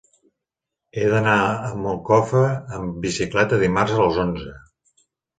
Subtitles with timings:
[0.99, 1.33] He d'anar
[1.67, 2.41] a Moncofa
[2.77, 4.55] amb bicicleta dimarts a les onze.